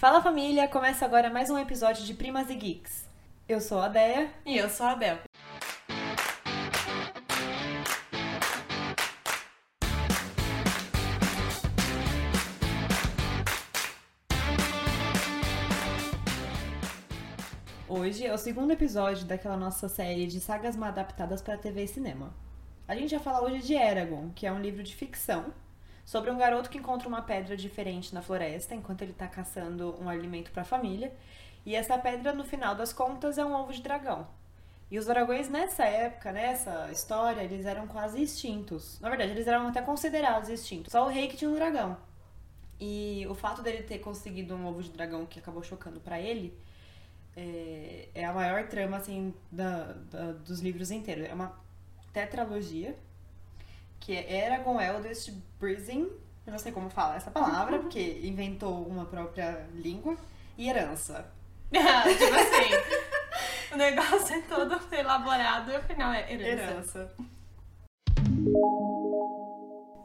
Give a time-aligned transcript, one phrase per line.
[0.00, 3.06] Fala família, começa agora mais um episódio de Primas e Geeks.
[3.46, 4.30] Eu sou a Deia.
[4.46, 5.18] E eu sou a Bel.
[17.86, 21.88] Hoje é o segundo episódio daquela nossa série de sagas mal adaptadas para TV e
[21.88, 22.34] cinema.
[22.88, 25.52] A gente vai falar hoje de Eragon, que é um livro de ficção
[26.10, 30.08] sobre um garoto que encontra uma pedra diferente na floresta enquanto ele está caçando um
[30.08, 31.12] alimento para a família.
[31.64, 34.26] E essa pedra, no final das contas, é um ovo de dragão.
[34.90, 38.98] E os dragões nessa época, nessa história, eles eram quase extintos.
[38.98, 40.90] Na verdade, eles eram até considerados extintos.
[40.90, 41.96] Só o rei que tinha um dragão.
[42.80, 46.58] E o fato dele ter conseguido um ovo de dragão que acabou chocando para ele
[47.36, 51.28] é, é, a maior trama assim da, da, dos livros inteiros.
[51.28, 51.56] É uma
[52.12, 52.96] tetralogia
[54.00, 56.10] que é Eragon Eldest Brising,
[56.46, 60.16] eu não sei como fala essa palavra, porque inventou uma própria língua,
[60.60, 61.30] e herança.
[61.70, 66.62] tipo assim, o negócio é todo elaborado e o final é herança.
[66.62, 67.14] Herança.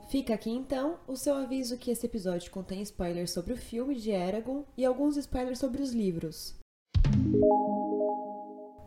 [0.09, 4.11] Fica aqui então o seu aviso que esse episódio contém spoilers sobre o filme de
[4.11, 6.55] Eragon e alguns spoilers sobre os livros.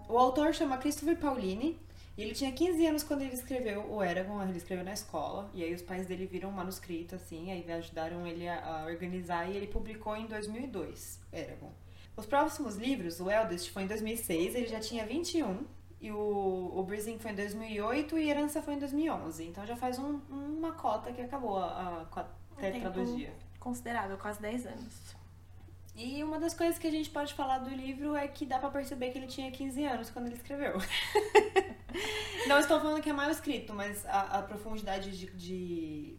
[0.08, 1.78] O autor chama Christopher Paulini
[2.19, 5.62] e ele tinha 15 anos quando ele escreveu o Eragon, ele escreveu na escola, e
[5.62, 9.56] aí os pais dele viram um manuscrito, assim, aí ajudaram ele a, a organizar, e
[9.56, 11.72] ele publicou em 2002, Eragon.
[12.16, 15.64] Os próximos livros, o Eldest foi em 2006, ele já tinha 21,
[16.00, 19.44] e o, o Brising foi em 2008 e Herança foi em 2011.
[19.44, 22.24] Então já faz um, uma cota que acabou a, a, a
[22.56, 23.33] tetralogia.
[23.61, 25.17] Considerável, quase 10 anos.
[25.98, 28.70] E uma das coisas que a gente pode falar do livro é que dá pra
[28.70, 30.74] perceber que ele tinha 15 anos quando ele escreveu.
[32.46, 36.16] Não estou falando que é mal escrito, mas a, a profundidade de, de,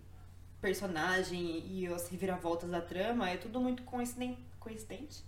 [0.60, 4.44] personagem e as reviravoltas da trama é tudo muito coincidente.
[4.60, 5.24] coincidente?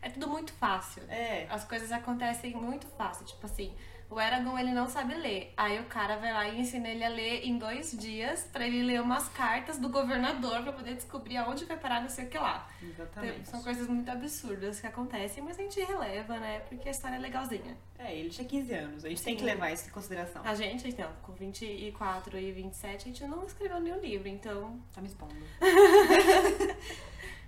[0.00, 1.02] É tudo muito fácil.
[1.08, 1.48] É.
[1.50, 3.26] As coisas acontecem muito fácil.
[3.26, 3.74] Tipo assim,
[4.10, 5.52] o Eragon ele não sabe ler.
[5.56, 8.82] Aí o cara vai lá e ensina ele a ler em dois dias para ele
[8.82, 12.38] ler umas cartas do governador para poder descobrir aonde vai parar não sei o que
[12.38, 12.68] lá.
[12.82, 13.40] Exatamente.
[13.40, 16.60] Então, são coisas muito absurdas que acontecem, mas a gente releva, né?
[16.60, 17.76] Porque a história é legalzinha.
[17.98, 19.04] É, ele tinha 15 anos.
[19.04, 19.24] A gente Sim.
[19.24, 20.42] tem que levar isso em consideração.
[20.44, 24.80] A gente, então, com 24 e 27, a gente não escreveu nenhum livro, então.
[24.94, 25.34] Tá me expondo.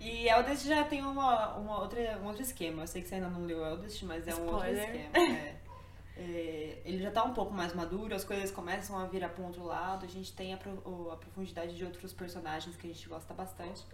[0.00, 2.84] E Eldest já tem uma, uma outra, um outro esquema.
[2.84, 4.80] Eu sei que você ainda não leu Eldest, mas é um Spoiler.
[4.80, 5.38] outro esquema.
[5.38, 5.54] É.
[6.16, 9.46] É, ele já tá um pouco mais maduro, as coisas começam a virar para um
[9.46, 13.32] outro lado, a gente tem a, a, profundidade de outros personagens que a gente gosta
[13.32, 13.84] bastante.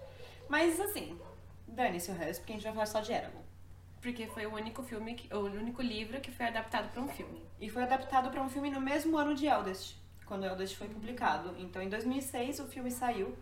[0.48, 1.18] Mas assim,
[1.66, 3.44] dane-se o resto, porque a gente vai falar só de Eragon.
[4.00, 7.42] Porque foi o único filme, que, o único livro que foi adaptado para um filme.
[7.60, 11.54] E foi adaptado para um filme no mesmo ano de Eldest, quando Eldest foi publicado.
[11.58, 13.36] Então em 2006 o filme saiu,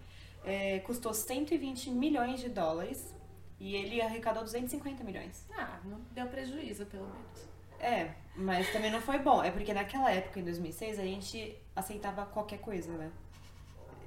[0.45, 3.15] é, custou 120 milhões de dólares
[3.59, 5.47] e ele arrecadou 250 milhões.
[5.57, 7.49] Ah, não deu prejuízo pelo menos.
[7.79, 9.43] É, mas também não foi bom.
[9.43, 13.11] É porque naquela época, em 2006, a gente aceitava qualquer coisa, né?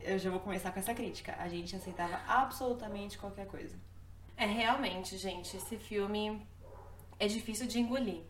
[0.01, 1.35] Eu já vou começar com essa crítica.
[1.39, 3.75] A gente aceitava absolutamente qualquer coisa.
[4.35, 6.41] É, realmente, gente, esse filme
[7.19, 8.21] é difícil de engolir.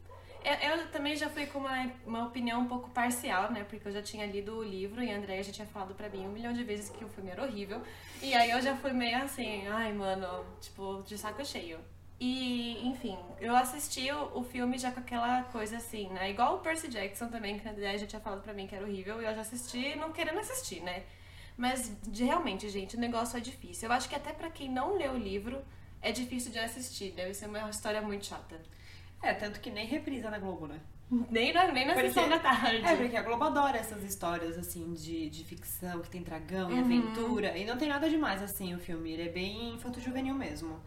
[0.43, 3.65] Eu, eu também já fui com uma, uma opinião um pouco parcial, né?
[3.65, 6.25] Porque eu já tinha lido o livro e a Andrea já tinha falado pra mim
[6.25, 7.81] um milhão de vezes que o filme era horrível.
[8.21, 11.79] E aí eu já fui meio assim, ai, mano, tipo, de saco cheio.
[12.19, 16.31] E, enfim, eu assisti o, o, filme já com aquela coisa assim, né?
[16.31, 18.83] Igual o Percy Jackson também, que a Andrea já tinha falado pra mim que era
[18.83, 21.03] horrível, e eu já assisti não querendo assistir, né?
[21.55, 23.87] Mas, de, realmente, gente, o negócio é difícil.
[23.87, 25.63] Eu acho que até para quem não leu o livro,
[26.01, 27.11] é difícil de assistir.
[27.11, 28.59] Deve ser uma história muito chata.
[29.21, 30.79] É, tanto que nem reprisa na Globo, né?
[31.09, 32.85] Nem na, nem na porque, sessão da tarde.
[32.85, 36.73] É, porque a Globo adora essas histórias, assim, de, de ficção, que tem dragão e
[36.73, 36.79] uhum.
[36.79, 37.57] aventura.
[37.57, 39.11] E não tem nada demais, assim, o filme.
[39.11, 40.79] Ele é bem infanto-juvenil mesmo.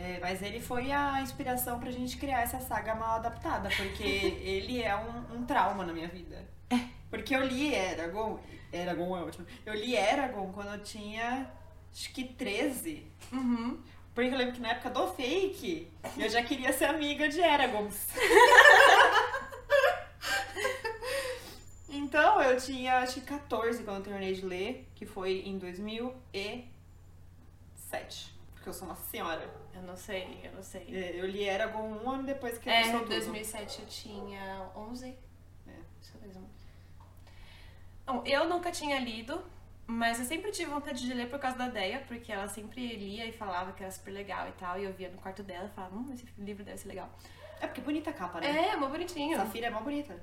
[0.00, 4.80] É, mas ele foi a inspiração pra gente criar essa saga mal adaptada, porque ele
[4.80, 6.48] é um, um, trauma na minha vida.
[6.70, 6.78] É.
[7.10, 8.38] Porque eu li Eragon,
[8.72, 11.50] Eragon é ótimo, eu li Eragon quando eu tinha,
[11.92, 13.10] acho que 13.
[13.32, 13.82] Uhum.
[14.14, 18.06] Porque eu lembro que na época do fake, eu já queria ser amiga de Eragons.
[21.90, 28.37] então, eu tinha, acho que 14 quando eu terminei de ler, que foi em 2007.
[28.58, 29.48] Porque eu sou uma senhora.
[29.72, 30.82] Eu não sei, eu não sei.
[30.92, 33.12] É, eu li Eragon um ano depois que é, tudo.
[33.12, 35.16] É, em 2007 eu tinha 11.
[35.66, 35.70] É.
[36.00, 36.50] Isso mesmo.
[38.04, 39.40] Bom, eu nunca tinha lido,
[39.86, 43.26] mas eu sempre tive vontade de ler por causa da Deia, porque ela sempre lia
[43.26, 45.74] e falava que era super legal e tal, e eu via no quarto dela e
[45.74, 47.08] falava, hum, esse livro deve ser legal.
[47.60, 48.48] É porque é bonita a capa, né?
[48.48, 49.36] É, é mó bonitinho.
[49.36, 50.18] Safira é mó bonita.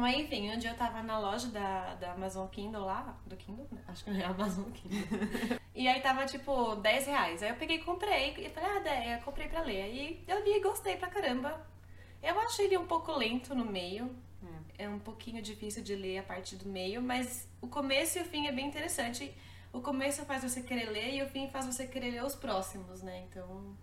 [0.00, 3.16] Mas enfim, um dia eu tava na loja da, da Amazon Kindle lá.
[3.26, 3.68] Do Kindle?
[3.86, 5.18] Acho que não é Amazon Kindle.
[5.74, 7.42] e aí tava tipo 10 reais.
[7.42, 8.34] Aí eu peguei e comprei.
[8.38, 9.82] E falei, ah, Déia, comprei pra ler.
[9.82, 11.64] Aí eu li e gostei pra caramba.
[12.22, 14.10] Eu achei ele um pouco lento no meio.
[14.76, 18.24] É um pouquinho difícil de ler a parte do meio, mas o começo e o
[18.24, 19.32] fim é bem interessante.
[19.72, 23.02] O começo faz você querer ler e o fim faz você querer ler os próximos,
[23.02, 23.24] né?
[23.28, 23.76] Então,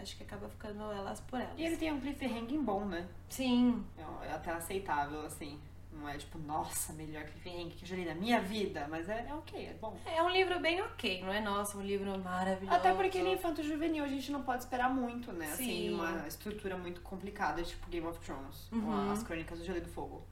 [0.00, 1.54] acho que acaba ficando elas por elas.
[1.58, 3.06] E ele tem um cliffhanger bom, né?
[3.28, 3.84] Sim.
[4.22, 5.58] É até aceitável, assim.
[5.92, 9.26] Não é tipo, nossa, melhor cliffhanger que eu já li na minha vida, mas é,
[9.28, 9.96] é ok, é bom.
[10.06, 12.74] É um livro bem ok, não é nossa, um livro maravilhoso.
[12.76, 15.46] Até porque ele é infanto juvenil, a gente não pode esperar muito, né?
[15.46, 15.94] Assim, Sim.
[15.94, 19.10] uma estrutura muito complicada, tipo Game of Thrones, Uhum.
[19.10, 20.22] as Crônicas do Gelo e do Fogo.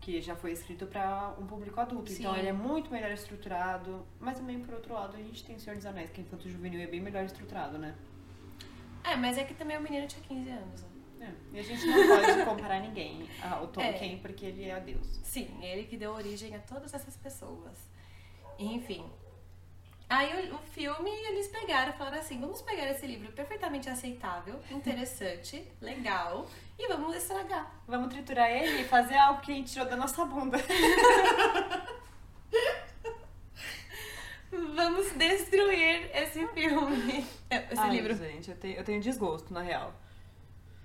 [0.00, 2.10] Que já foi escrito pra um público adulto.
[2.10, 2.38] Então Sim.
[2.38, 4.06] ele é muito melhor estruturado.
[4.18, 6.48] Mas também, por outro lado, a gente tem o Senhor dos Anéis, que é infanto
[6.48, 7.94] juvenil é bem melhor estruturado, né?
[9.04, 10.82] É, mas é que também o menino tinha 15 anos.
[11.18, 11.34] né?
[11.52, 11.56] É.
[11.56, 15.20] E a gente não pode comparar ninguém ao Tolkien, porque ele é Deus.
[15.24, 17.76] Sim, ele que deu origem a todas essas pessoas.
[18.58, 19.04] Enfim.
[20.08, 24.58] Aí o, o filme, eles pegaram e falaram assim: vamos pegar esse livro perfeitamente aceitável,
[24.70, 26.46] interessante, legal,
[26.78, 27.70] e vamos estragar.
[27.86, 30.56] Vamos triturar ele e fazer algo que a gente tirou da nossa bunda.
[34.88, 37.26] Vamos destruir esse filme.
[37.50, 38.14] Esse Ai, livro.
[38.14, 39.92] Gente, eu tenho, eu tenho desgosto, na real.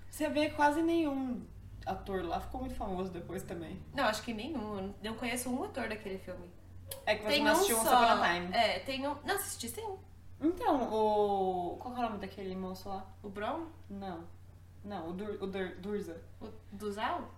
[0.09, 1.41] Você vê quase nenhum
[1.85, 3.81] ator lá ficou muito famoso depois também.
[3.93, 4.93] Não, acho que nenhum.
[5.01, 6.49] Eu não conheço um ator daquele filme.
[7.05, 7.95] É que você Tem não um assistiu Once só.
[7.95, 8.53] A Time.
[8.53, 9.15] É, tem um.
[9.23, 9.97] Não, assisti sim.
[10.41, 11.77] Então, o.
[11.77, 13.07] Qual é o nome daquele moço lá?
[13.23, 13.67] O Bron?
[13.89, 14.25] Não.
[14.83, 16.21] Não, o, Dur, o Dur, Durza.
[16.41, 17.31] O Duzal?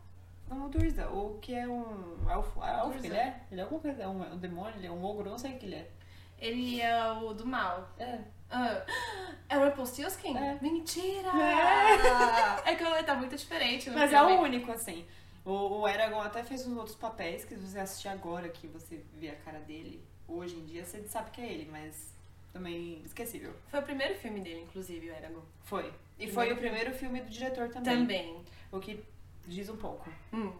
[0.49, 2.59] Não, o Durza, o que é um elfo.
[2.59, 3.43] Ah, elfo ele é?
[3.51, 5.59] Ele é alguma coisa, é um, um demônio, ele é um ogro, não sei o
[5.59, 5.91] que ele é.
[6.39, 7.89] Ele é o do mal.
[7.97, 8.19] É.
[8.49, 8.85] Ah,
[9.49, 10.37] é o Rumpelstiltskin?
[10.37, 10.57] É.
[10.61, 11.29] Mentira!
[12.65, 12.71] É.
[12.71, 13.89] É que ele tá muito diferente.
[13.89, 14.33] no Mas é filme.
[14.33, 15.05] o único, assim.
[15.43, 19.03] O, o Eragon até fez uns outros papéis que se você assistir agora, que você
[19.13, 22.13] vê a cara dele, hoje em dia, você sabe que é ele, mas
[22.51, 23.53] também esquecível.
[23.67, 25.41] Foi o primeiro filme dele, inclusive, o Eragon.
[25.63, 25.93] Foi.
[26.17, 27.97] E foi o primeiro filme do diretor também.
[27.97, 28.45] Também.
[28.71, 29.03] O que
[29.45, 30.09] diz um pouco.
[30.33, 30.51] Hum.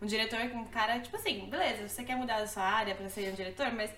[0.00, 3.08] Um diretor com um cara, tipo assim, beleza, você quer mudar a sua área pra
[3.08, 3.90] ser um diretor, mas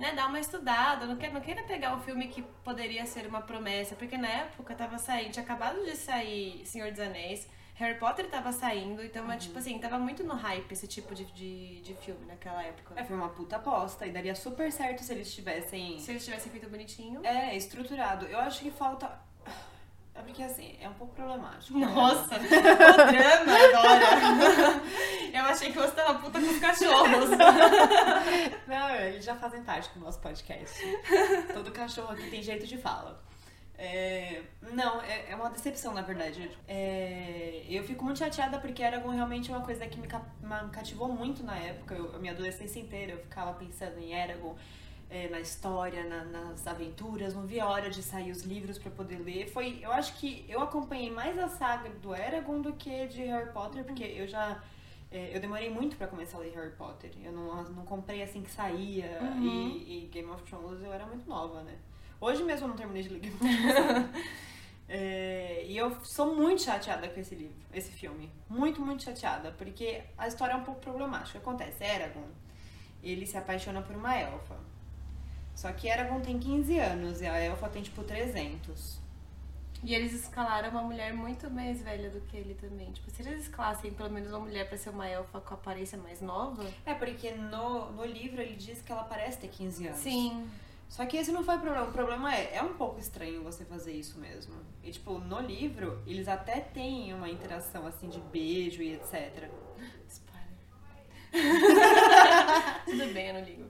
[0.00, 3.42] né, dá uma estudada, não queira, não queira pegar um filme que poderia ser uma
[3.42, 8.28] promessa, porque na época tava saindo, tinha acabado de sair Senhor dos Anéis, Harry Potter
[8.28, 11.94] tava saindo, então é tipo assim, tava muito no hype esse tipo de, de, de
[11.94, 12.94] filme naquela época.
[12.98, 16.50] É, foi uma puta aposta e daria super certo se eles tivessem Se eles tivessem
[16.50, 17.24] feito bonitinho.
[17.24, 18.26] é, estruturado.
[18.26, 19.06] Eu acho que falta.
[20.20, 21.78] É porque assim, é um pouco problemático.
[21.78, 24.82] Nossa, o drama agora.
[25.32, 27.30] Eu achei que você tava puta com os cachorros.
[28.68, 30.78] Não, eles já fazem parte do nosso podcast.
[31.54, 33.18] Todo cachorro aqui tem jeito de fala.
[33.78, 34.42] É,
[34.74, 36.50] não, é, é uma decepção, na verdade.
[36.68, 40.06] É, eu fico muito chateada porque Eragon realmente é uma coisa que me
[40.70, 41.94] cativou muito na época.
[41.94, 44.54] Eu, a minha adolescência inteira eu ficava pensando em Eragon,
[45.10, 47.34] é, na história, na- nas aventuras.
[47.34, 49.48] Não via a hora de sair os livros pra poder ler.
[49.48, 53.52] Foi, eu acho que eu acompanhei mais a saga do Eragon do que de Harry
[53.52, 54.62] Potter, porque eu já
[55.12, 57.10] é, eu demorei muito pra começar a ler Harry Potter.
[57.24, 59.18] Eu não, não comprei assim que saía.
[59.20, 59.42] Uhum.
[59.86, 61.74] E, e Game of Thrones eu era muito nova, né?
[62.20, 64.10] Hoje mesmo eu não terminei de ler Game of Thrones.
[64.92, 68.28] É, e eu sou muito chateada com esse livro, esse filme.
[68.48, 69.52] Muito, muito chateada.
[69.52, 71.38] Porque a história é um pouco problemática.
[71.38, 71.84] O que acontece?
[71.84, 72.24] Eragon,
[73.00, 74.56] ele se apaixona por uma elfa.
[75.60, 78.98] Só que Eragon tem 15 anos e a elfa tem tipo 300.
[79.84, 82.90] E eles escalaram uma mulher muito mais velha do que ele também.
[82.90, 86.22] Tipo, se eles escalassem pelo menos uma mulher pra ser uma elfa com aparência mais
[86.22, 86.64] nova.
[86.86, 90.00] É, porque no, no livro ele diz que ela parece ter 15 anos.
[90.00, 90.48] Sim.
[90.88, 91.86] Só que esse não foi o problema.
[91.86, 94.54] O problema é, é um pouco estranho você fazer isso mesmo.
[94.82, 99.50] E, tipo, no livro, eles até têm uma interação, assim, de beijo e etc.
[100.08, 100.56] Spoiler.
[102.86, 103.66] Tudo bem, eu não ligo.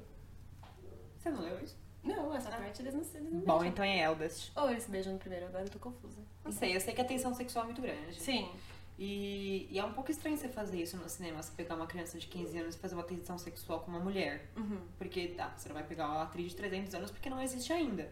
[1.18, 1.79] Você não leu isso?
[2.02, 3.66] Não, essa parte eles não, eles não Bom, beijam.
[3.66, 4.52] então é Eldest.
[4.56, 6.20] Ou eles se beijam no primeiro, agora eu tô confusa.
[6.44, 8.14] Não sei, eu sei que a tensão sexual é muito grande.
[8.20, 8.50] Sim.
[8.98, 12.18] E, e é um pouco estranho você fazer isso no cinema, você pegar uma criança
[12.18, 14.50] de 15 anos e fazer uma tensão sexual com uma mulher.
[14.56, 14.80] Uhum.
[14.98, 18.10] Porque, tá, você não vai pegar uma atriz de 300 anos porque não existe ainda.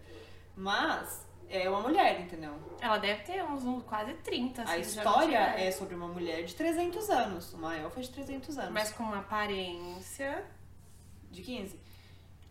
[0.56, 2.54] Mas, é uma mulher, entendeu?
[2.80, 4.62] Ela deve ter uns, uns quase 30.
[4.62, 8.10] A se já não história é sobre uma mulher de 300 anos, uma elfa de
[8.10, 8.72] 300 anos.
[8.72, 10.44] Mas com uma aparência
[11.30, 11.78] De 15?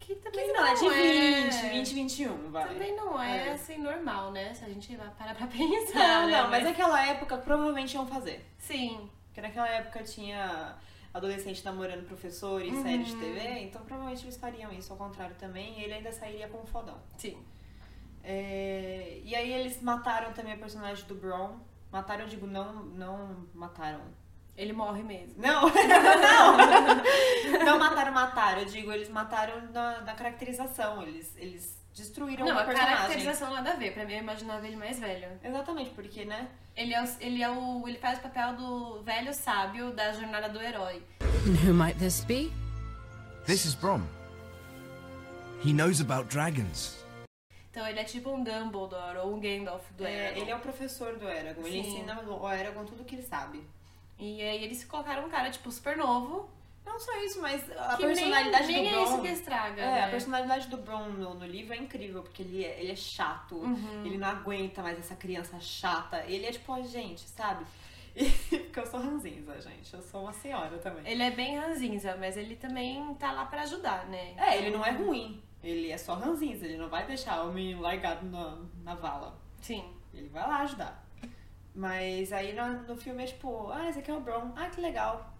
[0.07, 1.69] Que também 15 não, não, é de é...
[1.69, 2.67] 20, 20, 21, vai.
[2.69, 3.51] Também não é, É.
[3.51, 4.53] assim normal, né?
[4.53, 5.93] Se a gente vai parar pra pensar.
[6.21, 6.41] Não, né?
[6.41, 8.45] não, mas naquela época provavelmente iam fazer.
[8.57, 9.09] Sim.
[9.27, 10.75] Porque naquela época tinha
[11.13, 12.83] adolescente namorando professor e Uhum.
[12.83, 16.47] série de TV, então provavelmente eles fariam isso ao contrário também, e ele ainda sairia
[16.47, 16.97] como fodão.
[17.17, 17.37] Sim.
[18.23, 21.57] É, E aí eles mataram também a personagem do Bron.
[21.91, 24.01] Mataram, eu digo, não, não mataram.
[24.57, 25.35] Ele morre mesmo.
[25.37, 27.63] Não, não!
[27.65, 28.59] Não mataram, mataram.
[28.61, 31.03] Eu digo, eles mataram na, na caracterização.
[31.03, 32.95] Eles, eles destruíram Não, o a personagem.
[32.95, 33.93] caracterização nada a ver.
[33.93, 35.27] Pra mim, eu imaginava ele mais velho.
[35.43, 36.47] Exatamente, porque, né?
[36.75, 37.87] Ele é, o, ele é o.
[37.87, 41.03] Ele faz o papel do velho sábio da jornada do herói.
[41.63, 42.51] Who might this be?
[43.45, 44.01] This is Brom.
[45.63, 46.97] He knows about dragons.
[47.71, 50.41] Então ele é tipo um Dumbledore ou um Gandalf do É, Aragorn.
[50.41, 51.61] ele é o professor do Eragon.
[51.65, 51.89] Ele Sim.
[51.91, 53.63] ensina o Eragon tudo que ele sabe.
[54.19, 56.49] E aí eles colocaram um cara, tipo, super novo.
[56.85, 59.21] Não só isso, mas a que personalidade nem, nem do é isso Bron...
[59.21, 59.81] que estraga.
[59.81, 60.05] É, né?
[60.05, 63.55] a personalidade do Bron no, no livro é incrível, porque ele é, ele é chato,
[63.57, 64.05] Uhum.
[64.05, 66.23] ele não aguenta mais essa criança chata.
[66.25, 67.65] Ele é tipo a gente, sabe?
[68.19, 69.93] E, porque eu sou ranzinza, gente.
[69.93, 71.03] Eu sou uma senhora também.
[71.05, 74.33] Ele é bem ranzinza, mas ele também tá lá pra ajudar, né?
[74.37, 75.39] É, ele não é ruim.
[75.63, 79.37] Ele é só ranzinza, ele não vai deixar o menino largado na, na vala.
[79.61, 79.83] Sim.
[80.11, 81.06] Ele vai lá ajudar.
[81.77, 84.51] Mas aí no, no filme é tipo, ah, esse aqui é o Bron.
[84.55, 85.31] Ah, que legal.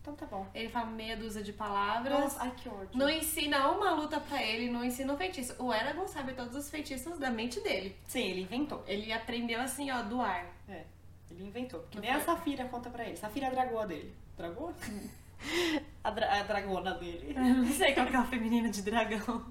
[0.00, 0.46] Então tá bom.
[0.54, 2.20] Ele fala meia dúzia de palavras.
[2.20, 2.90] Nossa, ai que ódio.
[2.94, 5.56] Não ensina uma luta pra ele, não ensina um feitiço.
[5.58, 7.96] O Eragon sabe todos os feitiços da mente dele.
[8.06, 8.84] Sim, ele inventou.
[8.86, 10.46] Ele aprendeu assim, ó, do ar.
[10.68, 10.84] É,
[11.32, 11.80] ele inventou.
[11.90, 12.20] Que Não nem a?
[12.20, 13.16] Safira conta pra ele.
[13.16, 14.14] Safira é a dragoa dele.
[14.36, 14.72] Dragoa?
[16.04, 17.34] a, dra a dragona dele.
[17.34, 19.44] Não sei qual que é o feminino de dragão.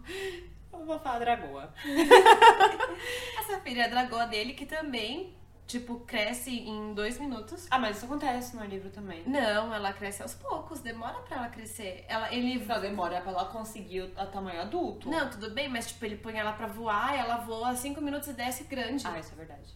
[0.72, 1.74] Eu vou falar dragoa.
[3.40, 5.34] Essa filha é a dragoa dele, que também,
[5.68, 7.68] tipo, cresce em dois minutos.
[7.72, 9.24] Ah, mas isso acontece no livro também.
[9.28, 12.06] Não, ela cresce aos poucos, demora pra ela crescer.
[12.08, 15.10] Ela, ele Não, demora pra ela conseguir o tamanho adulto.
[15.10, 18.34] Não, tudo bem, mas tipo, ele põe ela pra voar, ela voa cinco minutos e
[18.34, 19.06] desce grande.
[19.08, 19.74] Ah, isso é verdade.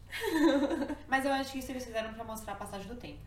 [1.07, 3.19] mas eu acho que isso eles fizeram pra mostrar a passagem do tempo.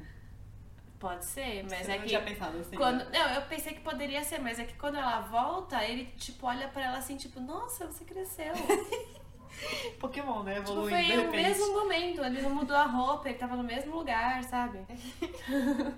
[1.00, 2.08] Pode ser, mas Você é não que.
[2.10, 2.76] tinha pensado assim.
[2.76, 3.10] Quando, né?
[3.12, 6.68] não, eu pensei que poderia ser, mas é que quando ela volta, ele, tipo, olha
[6.68, 8.52] pra ela assim, tipo, nossa, você cresceu.
[10.00, 10.54] Pokémon, né?
[10.56, 11.42] tipo, Evoluindo foi o repente.
[11.42, 14.80] mesmo momento, ele não mudou a roupa, ele tava no mesmo lugar, sabe?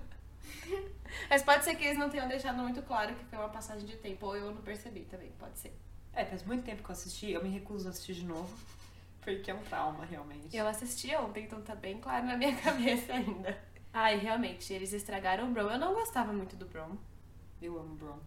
[1.31, 3.97] mas pode ser que eles não tenham deixado muito claro que foi uma passagem de
[3.97, 5.77] tempo, ou eu não percebi também, pode ser.
[6.13, 7.31] É, faz muito tempo que eu assisti.
[7.33, 8.49] Eu me recuso a assistir de novo.
[9.21, 10.55] Porque é um trauma, realmente.
[10.55, 13.59] Eu assisti ontem, então tá bem claro na minha cabeça ainda.
[13.93, 15.71] Ai, realmente, eles estragaram o Bron.
[15.71, 16.97] Eu não gostava muito do Bron.
[17.63, 18.19] Eu amo Bron.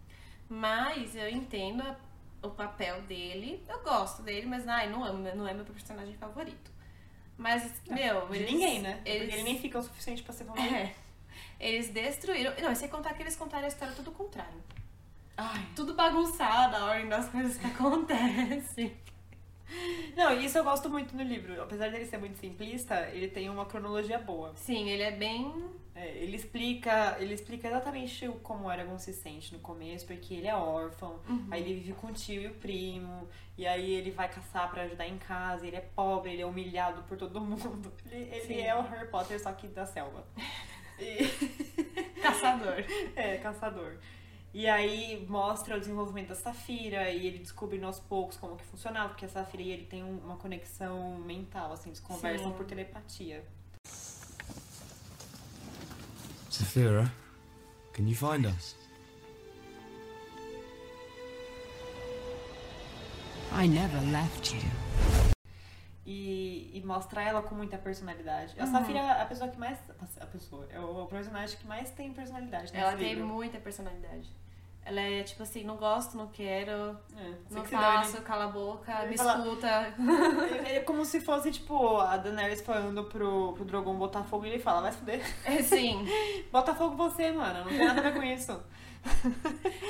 [0.49, 1.95] Mas eu entendo a-
[2.41, 3.63] o papel dele.
[3.67, 6.71] Eu gosto dele, mas ai, não, amo, não é meu personagem favorito.
[7.37, 9.01] Mas, meu, De eles, ninguém, né?
[9.05, 10.73] Eles, Porque ele nem fica o suficiente pra ser favorito.
[10.73, 10.95] É.
[11.59, 12.53] Eles destruíram.
[12.61, 14.61] Não, e sem contar que eles contaram a história tudo contrário.
[15.35, 15.67] Ai.
[15.75, 18.95] Tudo bagunçado, a ordem das coisas que acontecem.
[20.15, 21.61] Não, e isso eu gosto muito no livro.
[21.61, 24.53] Apesar dele ser muito simplista, ele tem uma cronologia boa.
[24.55, 25.51] Sim, ele é bem.
[25.95, 30.47] É, ele explica, ele explica exatamente como o Aragorn se sente no começo, porque ele
[30.47, 31.47] é órfão, Uhum.
[31.49, 34.83] aí ele vive com o tio e o primo, e aí ele vai caçar pra
[34.83, 37.91] ajudar em casa, ele é pobre, ele é humilhado por todo mundo.
[38.11, 40.23] Ele, ele é o Harry Potter, só que da selva.
[40.99, 41.27] E-
[42.21, 42.83] caçador.
[43.15, 43.97] é, caçador.
[44.53, 49.09] E aí mostra o desenvolvimento da Safira e ele descobre aos poucos como que funcionava,
[49.09, 52.57] porque a Safira e ele têm um- uma conexão mental, assim, eles conversam Sim.
[52.57, 53.45] por telepatia.
[56.49, 57.11] Saphira,
[57.93, 58.75] can you find us?
[63.51, 64.61] I never left you.
[66.09, 68.55] E, e mostra ela com muita personalidade.
[68.57, 68.71] A Uhum.
[68.71, 69.77] Safira é a pessoa que mais.
[70.21, 73.25] A pessoa, é o personagem que mais tem personalidade Ela tem livro.
[73.27, 74.29] muita personalidade.
[74.85, 78.89] Ela é tipo assim, não gosto, não quero, É, não se faço, cala a boca,
[79.01, 79.93] Ele me escuta.
[80.49, 84.49] Ele- É como se fosse, tipo, a Daenerys falando pro, pro Drogon botar fogo e
[84.51, 85.21] ele fala, vai se fuder.
[85.43, 86.05] É, Sim,
[86.53, 87.65] Bota fogo você, mano.
[87.65, 88.63] Não tem nada a ver com isso.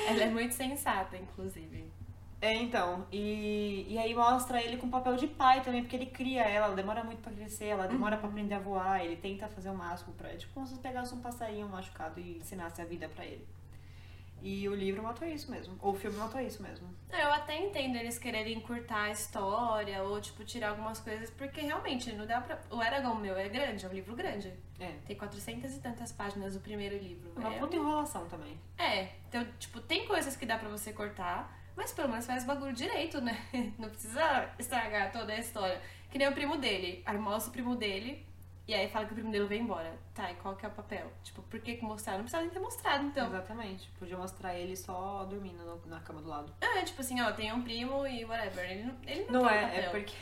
[0.08, 1.92] ela é muito sensata, inclusive.
[2.40, 3.06] É, então.
[3.10, 6.76] E, e aí mostra ele com papel de pai também, porque ele cria ela, ela
[6.76, 8.20] demora muito pra crescer, ela demora Uhum.
[8.20, 10.28] pra aprender a voar, ele tenta fazer o máximo pra.
[10.36, 13.44] Tipo, como se pegasse um passarinho machucado e ensinasse a vida pra ele.
[14.40, 15.76] E o livro matou isso mesmo.
[15.80, 16.88] Ou o filme matou isso mesmo.
[17.10, 22.12] Eu até entendo eles quererem encurtar a história ou, tipo, tirar algumas coisas, porque realmente
[22.12, 22.56] não dá pra.
[22.70, 24.52] O Eragon meu é grande, é um livro grande.
[24.78, 24.92] É.
[25.08, 27.32] Tem 400 e tantas páginas o primeiro livro.
[27.34, 28.56] Uma é, puta enrolação também.
[28.78, 32.46] é, então, tipo, tem coisas que dá pra você cortar, mas pelo menos faz o
[32.46, 33.38] bagulho direito, né?
[33.78, 35.80] Não precisa estragar toda a história.
[36.10, 37.02] Que nem o primo dele.
[37.06, 38.26] Aí mostra o primo dele
[38.66, 39.96] e aí fala que o primo dele vai embora.
[40.14, 41.10] Tá, e qual que é o papel?
[41.22, 42.18] Tipo, por que que mostraram?
[42.18, 43.26] Não precisava nem ter mostrado, então.
[43.28, 43.88] Exatamente.
[43.98, 46.52] Podia mostrar ele só dormindo no- na cama do lado.
[46.60, 48.70] É, tipo assim, ó, tem um primo e whatever.
[48.70, 50.14] Ele não, ele não, Não é, é porque.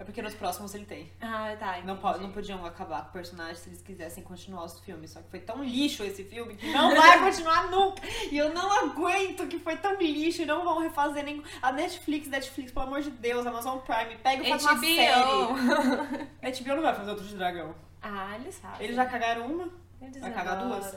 [0.00, 1.12] É porque nos próximos ele tem.
[1.20, 1.72] Ah, tá.
[1.84, 2.00] Não, entendi.
[2.00, 5.10] po- não podiam acabar com o personagem se eles quisessem continuar os filmes.
[5.10, 8.02] Só que foi tão lixo esse filme que não vai continuar nunca.
[8.30, 11.42] E eu não aguento que foi tão lixo e não vão refazer nem.
[11.60, 15.22] A Netflix, Netflix, pelo amor de Deus, Amazon Prime, pega e faz uma série.
[15.22, 16.64] HBO.
[16.64, 17.74] HBO não vai fazer outro de dragão.
[18.00, 18.82] ah, ele sabe.
[18.84, 19.68] Eles já cagaram uma.
[20.00, 20.96] Eles Vai cagar duas.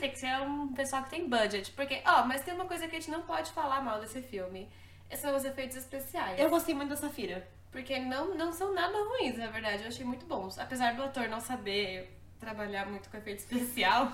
[0.00, 1.70] Tem que ser um pessoal que tem budget.
[1.72, 4.68] Porque, ó, mas tem uma coisa que a gente não pode falar mal desse filme.
[5.16, 6.38] São os efeitos especiais.
[6.40, 7.46] Eu gostei muito da Safira.
[7.70, 9.82] Porque não, não são nada ruins, na verdade.
[9.82, 10.58] Eu achei muito bons.
[10.58, 14.10] Apesar do ator não saber trabalhar muito com efeito especial.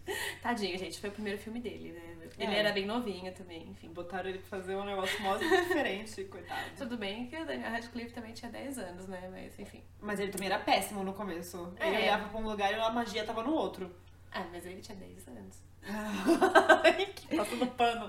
[0.42, 1.00] Tadinho, gente.
[1.00, 2.14] Foi o primeiro filme dele, né?
[2.38, 2.58] Ele É.
[2.58, 3.88] era bem novinho também, enfim.
[3.88, 6.70] Botaram ele pra fazer um negócio mó diferente, coitado.
[6.76, 9.28] Tudo bem que o Daniel Radcliffe também tinha 10 anos, né?
[9.30, 9.82] Mas, enfim.
[10.00, 11.74] Mas ele também era péssimo no começo.
[11.80, 12.00] Ele É.
[12.02, 13.94] olhava pra um lugar e a magia tava no outro.
[14.30, 15.62] Ah, mas ele tinha 10 anos.
[17.16, 18.08] que passando pano.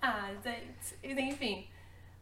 [0.00, 1.20] Ah, gente.
[1.20, 1.68] Enfim.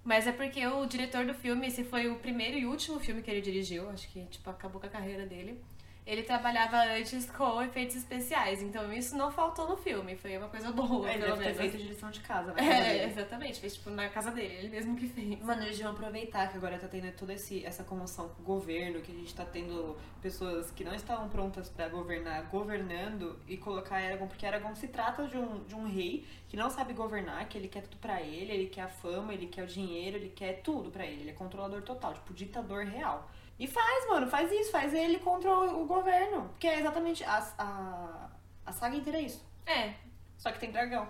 [0.08, 3.30] Mas é porque o diretor do filme, esse foi o primeiro e último filme que
[3.30, 5.62] ele dirigiu, acho que, tipo, acabou com a carreira dele.
[6.08, 10.72] Ele trabalhava antes com efeitos especiais, então isso não faltou no filme, foi uma coisa
[10.72, 11.58] boa, Ele pelo deve ter menos.
[11.58, 12.62] feito direção de casa, né?
[12.62, 15.38] É, exatamente, fez tipo na casa dele, ele mesmo que fez.
[15.42, 19.02] Mano, eles deviam aproveitar que agora tá tendo toda esse, essa comoção com o governo,
[19.02, 23.96] que a gente tá tendo pessoas que não estavam prontas pra governar governando e colocar
[23.96, 27.58] Aragorn, porque Aragorn se trata de um, de um rei que não sabe governar, que
[27.58, 30.62] ele quer tudo pra ele, ele quer a fama, ele quer o dinheiro, ele quer
[30.62, 33.28] tudo pra ele, ele é controlador total, tipo, ditador real.
[33.58, 37.38] E faz, mano, faz isso, faz ele contra o, o governo, porque é exatamente, a,
[37.58, 38.28] a,
[38.64, 39.44] a saga inteira é isso.
[39.66, 39.94] É,
[40.36, 41.08] Só que tem dragão.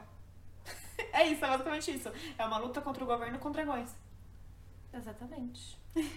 [1.13, 2.11] é isso, é basicamente isso.
[2.39, 3.95] É uma luta contra o governo com dragões.
[4.93, 5.79] exatamente.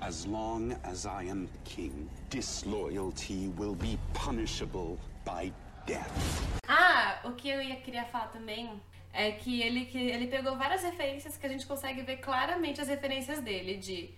[0.00, 5.52] As long as I am king, disloyalty will be punishable by
[5.86, 6.10] death.
[6.66, 8.82] Ah, o que eu ia queria falar também
[9.12, 12.88] é que ele, que ele pegou várias referências que a gente consegue ver claramente as
[12.88, 14.12] referências dele de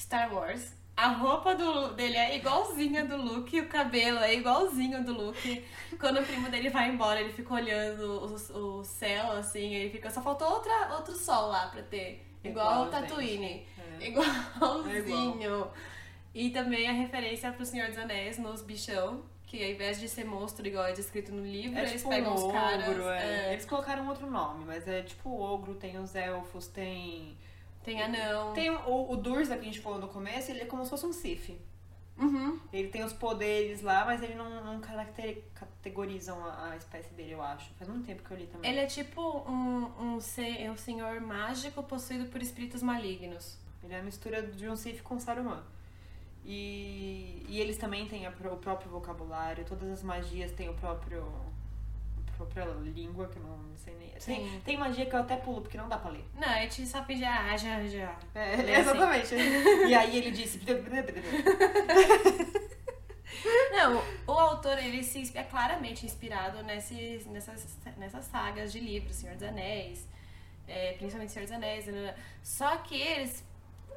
[0.00, 0.72] Star Wars.
[0.96, 5.64] A roupa do, dele é igualzinha do Luke, o cabelo é igualzinho do Luke.
[5.98, 10.10] Quando o primo dele vai embora, ele fica olhando o, o céu, assim, ele fica.
[10.10, 12.26] Só faltou outra, outro sol lá pra ter.
[12.44, 13.66] Igual, Igual, o Tatooine.
[14.00, 14.08] É.
[14.08, 15.68] Igualzinho.
[16.34, 19.22] E também a referência pro Senhor dos Anéis nos bichão.
[19.46, 22.30] Que ao invés de ser monstro igual é descrito no livro, É eles tipo pegam
[22.30, 22.88] um os caras.
[22.88, 23.48] ogro, é.
[23.48, 23.52] é.
[23.52, 27.36] Eles colocaram outro nome, mas é tipo o ogro, tem os elfos, tem.
[27.82, 28.52] Tem anão.
[28.52, 31.06] Tem o, o Durza que a gente falou no começo, ele é como se fosse
[31.06, 31.58] um Sif.
[32.18, 32.60] Uhum.
[32.70, 34.80] Ele tem os poderes lá, mas ele não, não
[35.54, 37.72] categorizam a, a espécie dele, eu acho.
[37.78, 38.70] Faz muito tempo que eu li também.
[38.70, 43.58] Ele é tipo um, um, se- um senhor mágico possuído por espíritos malignos.
[43.82, 45.62] Ele é a mistura de um Sif com Saruman.
[46.44, 51.24] E, e eles também têm a o próprio vocabulário, todas as magias têm o próprio.
[52.44, 54.10] A própria língua, que eu não sei nem.
[54.10, 56.24] Tem, tem magia que eu até pulo, porque não dá pra ler.
[56.34, 58.16] Não, a gente só finge, ah, já, já.
[58.34, 58.90] É, Ele é assim.
[58.90, 59.34] exatamente.
[59.88, 60.60] E aí ele disse.
[63.72, 69.34] Não, o autor, ele se é claramente inspirado nesses, nessas, nessas sagas de livros, Senhor
[69.36, 70.06] dos Anéis,
[70.68, 71.86] é, principalmente Senhor dos Anéis.
[71.86, 72.14] né?
[72.42, 73.44] Só que eles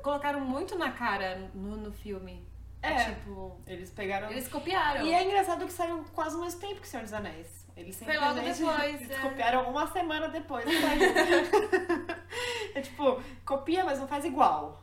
[0.02, 2.46] colocaram muito na cara no, no filme.
[2.82, 2.96] É.
[3.06, 4.30] Tipo, Eles pegaram.
[4.30, 5.06] eles copiaram.
[5.06, 7.63] E é engraçado que saiu quase ao mesmo tempo que Senhor dos Anéis.
[7.76, 9.20] Eles Foi logo depois, Eles é.
[9.20, 10.66] copiaram uma semana depois.
[12.76, 14.82] é tipo, copia, mas não faz igual.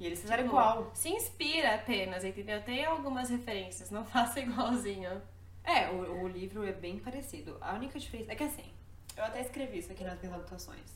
[0.00, 0.90] E eles fizeram Tipo, igual.
[0.94, 2.60] Se inspira apenas, entendeu?
[2.62, 5.22] Tem algumas referências, não faça igualzinho.
[5.62, 7.56] É, o, o livro é bem parecido.
[7.60, 8.70] A única diferença é que assim,
[9.16, 10.94] eu até escrevi isso aqui nas minhas anotações.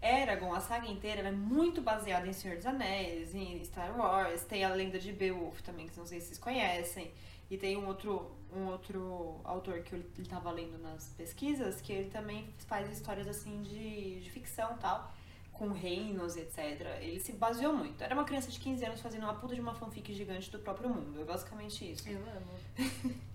[0.00, 4.42] Eragon, a saga inteira, ela é muito baseada em Senhor dos Anéis, em Star Wars,
[4.42, 7.12] tem a lenda de Beowulf também, que não sei se vocês conhecem.
[7.48, 11.92] E tem um outro, um outro autor que eu ele tava lendo nas pesquisas, que
[11.92, 15.12] ele também faz histórias assim de, de ficção e tal,
[15.52, 16.98] com reinos, etc.
[17.00, 18.02] Ele se baseou muito.
[18.02, 20.88] Era uma criança de 15 anos fazendo uma puta de uma fanfic gigante do próprio
[20.88, 21.20] mundo.
[21.20, 22.08] É basicamente isso.
[22.08, 23.14] Eu amo.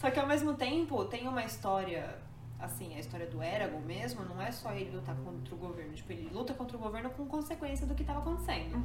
[0.00, 2.18] Só que ao mesmo tempo tem uma história,
[2.58, 5.92] assim, a história do Eragon mesmo, não é só ele lutar contra o governo.
[5.92, 8.82] Tipo, ele luta contra o governo com consequência do que tava acontecendo.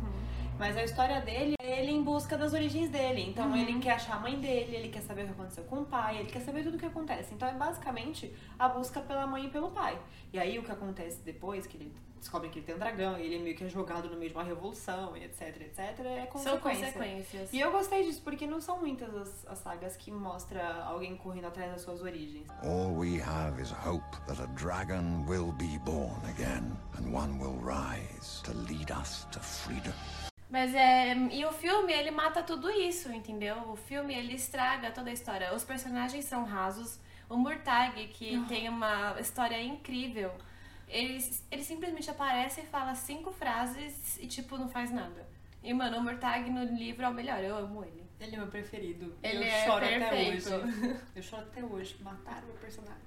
[0.57, 3.21] Mas a história dele é ele em busca das origens dele.
[3.29, 5.85] Então ele quer achar a mãe dele, ele quer saber o que aconteceu com o
[5.85, 7.33] pai, ele quer saber tudo o que acontece.
[7.33, 9.97] Então é basicamente a busca pela mãe e pelo pai.
[10.33, 13.23] E aí o que acontece depois, que ele descobre que ele tem um dragão, e
[13.23, 16.27] ele é meio que é jogado no meio de uma revolução, e etc, etc, é
[16.31, 16.85] São consequência.
[16.87, 17.53] consequências.
[17.53, 21.47] E eu gostei disso, porque não são muitas as, as sagas que mostra alguém correndo
[21.47, 22.47] atrás das suas origens.
[22.63, 27.59] All we have is hope that a dragon will be born again, and one will
[27.63, 29.93] rise to lead us to freedom.
[30.49, 31.13] Mas é.
[31.31, 33.55] E o filme, ele mata tudo isso, entendeu?
[33.71, 35.53] O filme, ele estraga toda a história.
[35.53, 36.99] Os personagens são rasos.
[37.29, 40.31] O Murtag, que tem uma história incrível,
[40.89, 45.27] ele, ele simplesmente aparece e fala cinco frases e, tipo, não faz nada.
[45.63, 47.43] E, mano, o Murtag no livro é o melhor.
[47.43, 47.98] Eu amo ele.
[48.19, 49.15] Ele é meu preferido.
[49.23, 50.47] Ele eu é choro perfeito.
[50.53, 50.99] até hoje.
[51.15, 51.97] Eu choro até hoje.
[52.01, 52.99] Mataram meu personagem.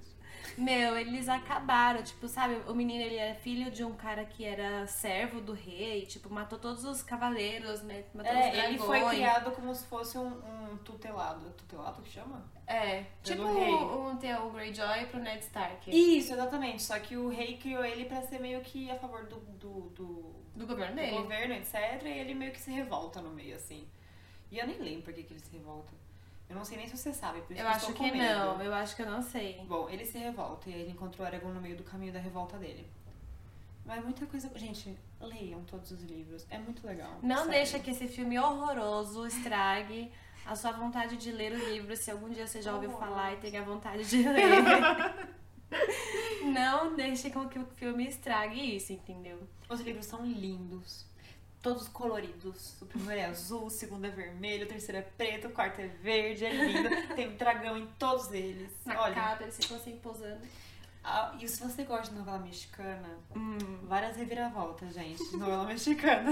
[0.57, 4.85] Meu, eles acabaram, tipo, sabe, o menino ele era filho de um cara que era
[4.85, 8.03] servo do rei, tipo, matou todos os cavaleiros, né?
[8.13, 8.69] Matou os É, dragões.
[8.69, 10.27] ele foi criado como se fosse um,
[10.73, 11.49] um tutelado.
[11.51, 12.43] Tutelado que chama?
[12.67, 13.73] É, tipo Pelo rei.
[13.73, 15.89] um, tem o Greyjoy pro Ned Stark.
[15.89, 16.83] Isso, exatamente.
[16.83, 20.35] Só que o rei criou ele pra ser meio que a favor do, do, do,
[20.55, 21.17] Do governo do dele.
[21.17, 21.73] governo, etc.
[22.05, 23.87] E ele meio que se revolta no meio, assim.
[24.53, 25.91] E eu nem lembro por que, que ele se revolta.
[26.47, 28.35] Eu não sei nem se você sabe, por isso Eu que acho estou que medo.
[28.39, 29.59] não, eu acho que eu não sei.
[29.67, 32.85] Bom, ele se revolta e ele encontrou Aragorn no meio do caminho da revolta dele.
[33.83, 34.51] Mas muita coisa.
[34.55, 36.45] Gente, leiam todos os livros.
[36.51, 37.17] É muito legal.
[37.23, 37.51] Não sério.
[37.51, 40.11] deixa que esse filme horroroso estrague
[40.45, 43.37] a sua vontade de ler o livro, se algum dia você já ouviu falar e
[43.37, 44.53] tem a vontade de ler.
[46.43, 49.39] Não deixe com que o filme estrague isso, entendeu?
[49.67, 51.05] Os livros são lindos.
[51.63, 52.79] Todos coloridos.
[52.81, 55.87] O primeiro é azul, o segundo é vermelho, o terceiro é preto, o quarto é
[55.87, 56.89] verde, é lindo.
[57.15, 58.69] Tem um dragão em todos eles.
[58.85, 60.41] Na Olha, capa, eles ficam assim posando.
[61.01, 63.57] ah, e se você gosta de novela mexicana, Hum.
[63.83, 65.23] várias reviravoltas, gente.
[65.23, 66.31] de Novela mexicana.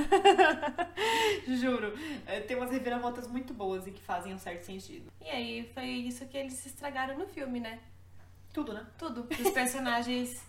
[1.48, 1.98] Juro.
[2.28, 5.10] É, Tem umas reviravoltas muito boas e que fazem um certo sentido.
[5.22, 7.80] E aí foi isso que eles estragaram no filme, né?
[8.54, 8.86] Tudo, né?
[8.98, 9.26] Tudo.
[9.40, 10.42] Os personagens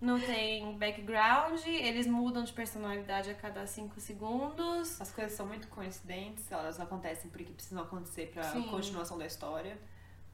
[0.00, 5.00] não têm background, eles mudam de personalidade a cada cinco segundos.
[5.00, 8.62] As coisas são muito coincidentes, elas acontecem porque precisam acontecer pra Sim.
[8.68, 9.78] continuação da história.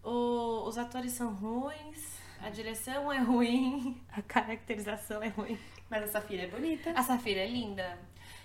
[0.02, 5.58] O- os atores são ruins, a direção é ruim, a caracterização é ruim.
[5.90, 6.90] Mas essa filha é bonita.
[6.92, 7.98] A Safira é linda.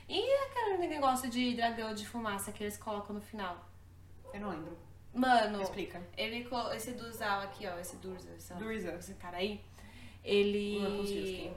[0.10, 3.66] E aquele negócio de dragão de fumaça que eles colocam no final?
[4.34, 4.78] Eu não lembro.
[5.14, 6.02] Mano, Explica.
[6.18, 8.92] ele esse Durzal aqui, ó, esse Durza, esse, Durza.
[8.94, 9.62] esse cara aí,
[10.24, 10.78] ele...
[10.78, 11.54] O Rumpelstiltskin.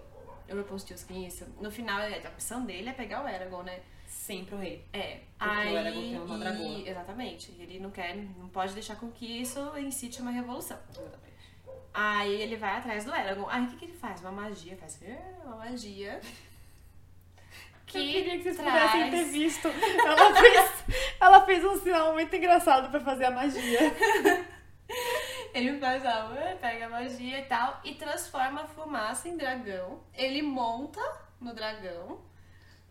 [0.50, 1.46] O Rumpelstiltskin, isso.
[1.60, 3.80] No final, a opção dele é pegar o Eragon, né?
[4.06, 4.84] Sempre o rei.
[4.92, 5.20] É.
[5.38, 6.88] Porque aí, o Eragon tem uma e-.
[6.88, 7.52] Exatamente.
[7.58, 10.78] Ele não quer, não pode deixar com que isso incite uma revolução.
[10.90, 11.34] Exatamente.
[11.92, 13.48] Aí ele vai atrás do Eragon.
[13.48, 14.20] Aí o que, que ele faz?
[14.20, 14.76] Uma magia.
[14.76, 16.20] Faz "É, uma magia.
[17.86, 18.90] Que eu queria que vocês traz...
[18.92, 19.68] pudessem ter visto.
[19.68, 20.70] Ela fez,
[21.20, 23.78] ela fez um sinal muito engraçado pra fazer a magia.
[25.54, 30.02] Ele faz a "Ué", pega a magia e tal e transforma a fumaça em dragão.
[30.12, 31.00] Ele monta
[31.40, 32.20] no dragão.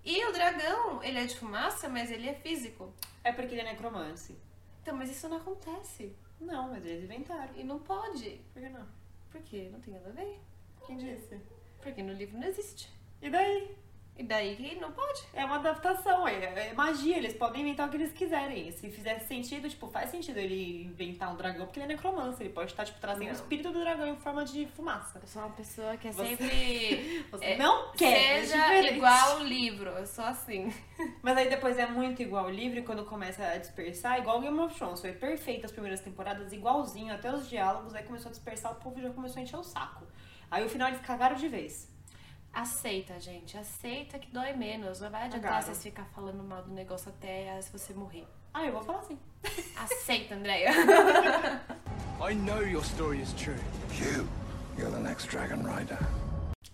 [0.02, 2.93] E o dragão, ele é de fumaça, mas ele é físico.
[3.21, 4.38] É porque ele é necromante.
[4.82, 6.15] Então, mas isso não acontece.
[6.39, 7.54] Não, mas eles inventaram.
[7.56, 8.41] E não pode.
[8.54, 8.88] Por que não?
[9.30, 9.69] Por quê?
[9.69, 10.39] Não tem nada a ver.
[10.86, 11.39] Quem disse?
[11.82, 12.89] Porque no livro não existe.
[13.21, 13.78] E daí?
[14.15, 15.23] E daí que não pode.
[15.34, 18.71] É uma adaptação, é, é magia, eles podem inventar o que eles quiserem.
[18.71, 22.49] Se fizesse sentido, tipo, faz sentido ele inventar um dragão, porque ele é necromante, ele
[22.52, 23.34] pode estar, tipo, trazendo o Não.
[23.34, 25.17] espírito do dragão em forma de fumaça.
[25.19, 27.26] Eu sou uma pessoa que é Você- sempre.
[27.32, 28.93] Você é, não quer, é Seja diferente.
[28.97, 29.89] igual o livro.
[29.89, 30.71] Eu sou assim.
[31.23, 34.60] Mas aí depois é muito igual o livro e quando começa a dispersar, igual Game
[34.60, 35.02] of Thrones.
[35.02, 39.02] Foi perfeito as primeiras temporadas, igualzinho, até os diálogos, aí começou a dispersar, o povo
[39.02, 40.06] já começou a encher o saco.
[40.52, 41.91] Aí o final eles cagaram de vez.
[42.54, 43.58] Aceita, gente.
[43.58, 45.00] Aceita que dói menos.
[45.00, 45.66] Não vai adiantar Cagaram.
[45.66, 48.28] vocês ficar falando mal do negócio até se você morrer.
[48.54, 49.18] Ah, eu vou falar assim.
[49.76, 50.70] Aceita, Andréia.
[52.22, 53.58] I know your story is true.
[54.00, 54.28] You,
[54.78, 55.98] you're the next Dragon Rider.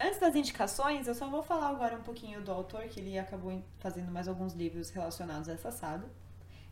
[0.01, 3.63] Antes das indicações, eu só vou falar agora um pouquinho do autor, que ele acabou
[3.79, 6.05] fazendo mais alguns livros relacionados a essa saga.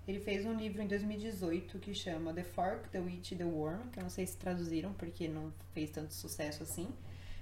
[0.06, 3.90] Ele fez um livro em 2018 que chama The Fork, The Witch e The Worm,
[3.92, 6.88] que eu não sei se traduziram porque não fez tanto sucesso assim.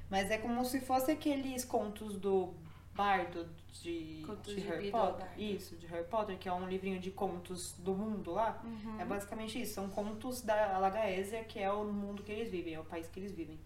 [0.09, 2.53] Mas é como se fosse aqueles contos do
[2.93, 3.47] Bardo
[3.81, 5.25] de, Contos de de Harry Potter.
[5.25, 5.41] Bardo.
[5.41, 8.63] Isso, de Harry Potter, que é um livrinho de contos do mundo lá.
[8.99, 12.79] É basicamente isso, são contos da Alagaésia, que é o mundo que eles vivem, é
[12.79, 13.59] o país que eles vivem.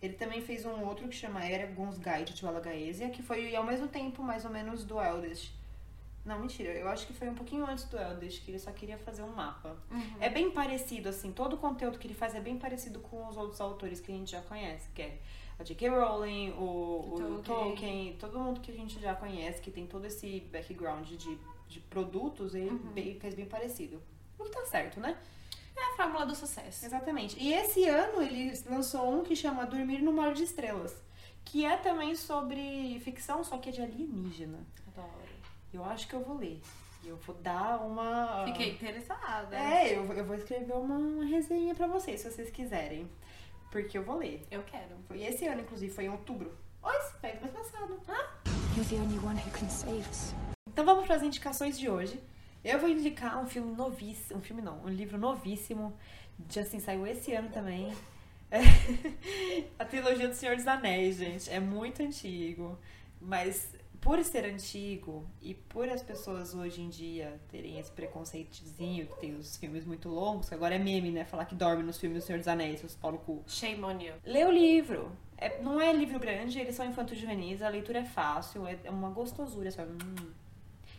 [0.00, 3.86] Ele também fez um outro que chama Eragon's Guide to Alagaésia, que foi ao mesmo
[3.86, 5.52] tempo, mais ou menos, do Eldest.
[6.24, 8.96] Não, mentira, eu acho que foi um pouquinho antes do Eldest, que ele só queria
[8.96, 9.76] fazer um mapa.
[10.18, 13.36] É bem parecido, assim, todo o conteúdo que ele faz é bem parecido com os
[13.36, 15.18] outros autores que a gente já conhece, que é
[15.60, 15.88] a J.K.
[15.90, 17.42] Rowling, o, o Tolkien.
[17.42, 21.80] Tolkien, todo mundo que a gente já conhece, que tem todo esse background de, de
[21.80, 24.02] produtos, ele bem- fez bem parecido.
[24.38, 25.16] O que tá certo, né?
[25.76, 26.84] É a fórmula do sucesso.
[26.84, 27.38] Exatamente.
[27.38, 30.94] E esse ano ele lançou um que chama Dormir no Mar de Estrelas,
[31.44, 34.58] que é também sobre ficção, só que é de alienígena.
[34.88, 35.10] Adoro.
[35.72, 36.60] Eu acho que eu vou ler.
[37.04, 38.44] Eu vou dar uma.
[38.46, 39.56] Fiquei interessada.
[39.56, 43.08] É, eu, eu vou escrever uma, uma resenha pra vocês, se vocês quiserem.
[43.70, 44.44] Porque eu vou ler.
[44.50, 44.96] Eu quero.
[45.06, 46.52] Foi esse ano, inclusive, foi em outubro.
[46.82, 48.00] Oi, fez mês passado.
[48.76, 50.34] You're the only one who can save us.
[50.68, 52.20] Então vamos para as indicações de hoje.
[52.64, 55.96] Eu vou indicar um filme novíssimo, um filme não, um livro novíssimo,
[56.38, 57.92] de assim, saiu esse ano também.
[59.78, 62.78] a trilogia do Senhor dos Anéis, gente, é muito antigo,
[63.20, 69.20] mas por ser antigo e por as pessoas hoje em dia terem esse preconceitozinho que
[69.20, 71.24] tem os filmes muito longos, que agora é meme, né?
[71.24, 73.42] Falar que dorme nos filmes do Senhor dos Anéis, os pau no cu.
[73.46, 74.14] Shame on you.
[74.24, 75.12] Lê o livro.
[75.36, 78.90] É- não é livro grande, eles são infantos juvenis, a leitura é fácil, é, é
[78.90, 79.70] uma gostosura.
[79.70, 79.92] Sabe?
[79.92, 80.30] Hum.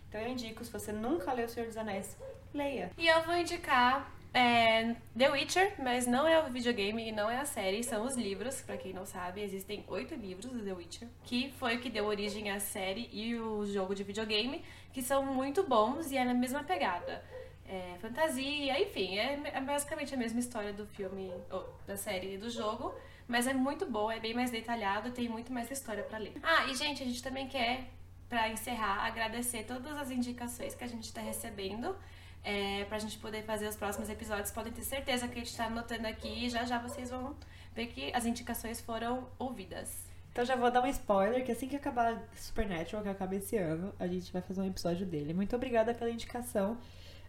[0.08, 2.18] Então eu indico, se você nunca leu O Senhor dos Anéis,
[2.54, 2.92] leia.
[2.98, 7.38] E eu vou indicar é, The Witcher, mas não é o videogame e não é
[7.38, 8.62] a série, são os livros.
[8.62, 12.06] Pra quem não sabe, existem oito livros do The Witcher, que foi o que deu
[12.06, 14.64] origem à série e o jogo de videogame,
[14.94, 17.24] que são muito bons e é na mesma pegada.
[17.66, 22.38] É, fantasia, enfim, é, é basicamente a mesma história do filme, ou da série e
[22.38, 22.94] do jogo,
[23.28, 26.34] mas é muito boa, é bem mais detalhado, tem muito mais história pra ler.
[26.44, 27.88] Ah, e gente, a gente também quer,
[28.28, 31.96] pra encerrar, agradecer todas as indicações que a gente tá recebendo.
[32.44, 35.66] É, pra gente poder fazer os próximos episódios, podem ter certeza que a gente tá
[35.66, 37.36] anotando aqui e já já vocês vão
[37.74, 40.10] ver que as indicações foram ouvidas.
[40.32, 43.94] Então já vou dar um spoiler, que assim que acabar Supernatural, que acaba esse ano,
[44.00, 45.34] a gente vai fazer um episódio dele.
[45.34, 46.78] Muito obrigada pela indicação,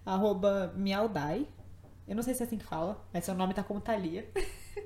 [0.07, 1.47] arroba Miaudai.
[2.07, 4.29] Eu não sei se é assim que fala, mas seu nome tá como Thalia.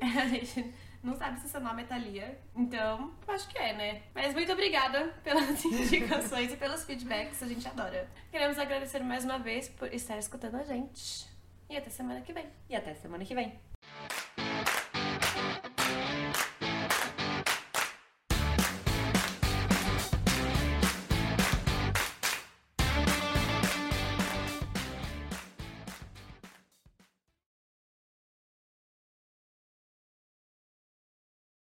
[0.00, 0.72] A gente
[1.06, 4.02] não sabe se seu nome é Thalia, então acho que é, né?
[4.12, 8.10] Mas muito obrigada pelas indicações e pelos feedbacks, a gente adora.
[8.30, 11.28] Queremos agradecer mais uma vez por estar escutando a gente.
[11.70, 12.46] E até semana que vem.
[12.68, 13.56] E até semana que vem.